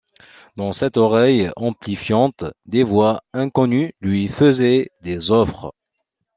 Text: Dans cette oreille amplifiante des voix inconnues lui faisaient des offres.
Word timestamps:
Dans 0.55 0.73
cette 0.73 0.97
oreille 0.97 1.51
amplifiante 1.55 2.43
des 2.65 2.81
voix 2.81 3.21
inconnues 3.33 3.93
lui 4.01 4.27
faisaient 4.29 4.89
des 5.03 5.29
offres. 5.31 5.75